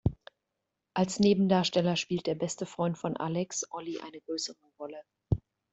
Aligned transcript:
Als 0.95 1.19
Nebendarsteller 1.19 1.95
spielt 1.95 2.25
der 2.25 2.33
beste 2.33 2.65
Freund 2.65 2.97
von 2.97 3.17
"Alex", 3.17 3.67
"Oli" 3.71 3.99
eine 3.99 4.19
größere 4.21 4.57
Rolle. 4.79 5.03